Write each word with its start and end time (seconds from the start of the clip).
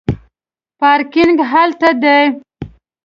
پارکینګ 0.79 1.37
هلته 1.51 1.89
دی 2.01 2.21